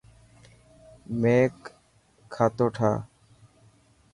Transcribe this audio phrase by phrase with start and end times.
[1.21, 1.55] ميڪ
[2.33, 2.97] کاتو ٺائو.